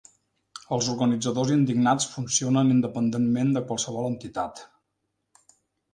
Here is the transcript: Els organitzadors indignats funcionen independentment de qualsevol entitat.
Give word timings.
Els 0.75 0.87
organitzadors 0.93 1.51
indignats 1.57 2.09
funcionen 2.15 2.73
independentment 2.77 3.55
de 3.59 3.65
qualsevol 3.69 4.09
entitat. 4.13 4.65